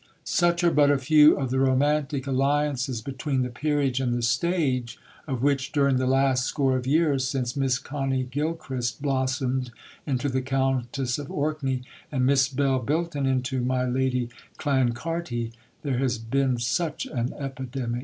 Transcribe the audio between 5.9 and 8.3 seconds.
the last score of years, since Miss Connie